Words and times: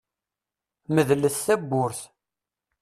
Medlet 0.95 1.35
tawwurt. 1.45 2.01